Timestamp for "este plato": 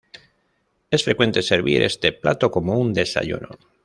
1.83-2.49